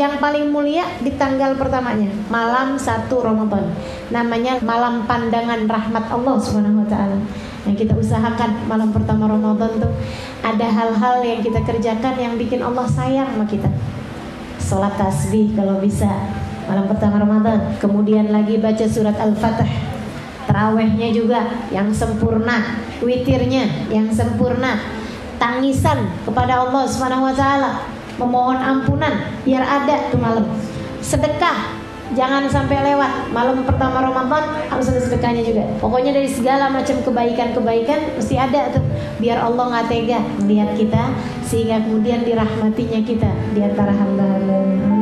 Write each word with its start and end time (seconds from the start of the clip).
yang 0.00 0.16
paling 0.16 0.48
mulia 0.48 0.88
di 1.04 1.12
tanggal 1.20 1.60
pertamanya, 1.60 2.08
malam 2.32 2.80
satu 2.80 3.20
Ramadan. 3.20 3.68
Namanya 4.08 4.56
malam 4.64 5.04
pandangan 5.04 5.68
rahmat 5.68 6.08
Allah 6.08 6.36
Subhanahu 6.40 6.80
wa 6.80 6.88
taala. 6.88 7.18
Yang 7.68 7.84
kita 7.84 7.92
usahakan 8.00 8.64
malam 8.64 8.88
pertama 8.96 9.28
Ramadan 9.28 9.76
tuh 9.76 9.92
ada 10.40 10.66
hal-hal 10.72 11.20
yang 11.20 11.44
kita 11.44 11.60
kerjakan 11.68 12.16
yang 12.16 12.34
bikin 12.40 12.64
Allah 12.64 12.88
sayang 12.88 13.28
sama 13.36 13.44
kita. 13.44 13.68
Salat 14.56 14.96
tasbih 14.96 15.52
kalau 15.52 15.76
bisa 15.84 16.08
malam 16.64 16.88
pertama 16.88 17.20
Ramadan. 17.20 17.76
Kemudian 17.76 18.32
lagi 18.32 18.56
baca 18.56 18.86
surat 18.88 19.20
Al-Fatih. 19.20 19.68
Terawihnya 20.48 21.12
juga 21.12 21.46
yang 21.68 21.92
sempurna, 21.92 22.80
witirnya 23.04 23.92
yang 23.92 24.08
sempurna, 24.10 24.80
tangisan 25.36 26.10
kepada 26.24 26.64
Allah 26.64 26.88
taala, 27.36 27.86
memohon 28.20 28.60
ampunan 28.60 29.24
biar 29.42 29.64
ada 29.64 30.12
tuh 30.12 30.20
malam. 30.20 30.44
Sedekah 31.00 31.80
jangan 32.12 32.44
sampai 32.50 32.82
lewat 32.92 33.30
malam 33.30 33.62
pertama 33.62 34.02
Ramadan 34.04 34.68
harus 34.68 34.92
ada 34.92 35.00
sedekahnya 35.00 35.42
juga. 35.46 35.64
Pokoknya 35.80 36.12
dari 36.12 36.28
segala 36.28 36.68
macam 36.68 37.00
kebaikan-kebaikan 37.00 38.20
mesti 38.20 38.34
ada 38.36 38.76
tuh 38.76 38.84
biar 39.22 39.40
Allah 39.40 39.64
nggak 39.72 39.86
tega 39.88 40.20
melihat 40.44 40.76
kita 40.76 41.02
sehingga 41.46 41.80
kemudian 41.82 42.26
dirahmatinya 42.26 43.00
kita 43.02 43.30
di 43.56 43.60
antara 43.64 43.94
hamba-hamba. 43.94 44.99